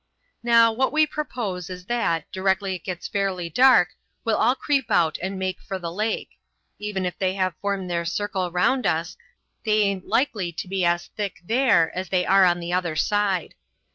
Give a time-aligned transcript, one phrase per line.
[0.41, 3.89] Now, what we propose is that, directly it gets fairly dark,
[4.25, 6.39] we'll all creep out and make for the lake.
[6.79, 9.15] Even if they have formed their circle round us,
[9.63, 13.53] they aint likely to be as thick there as they are on the other side.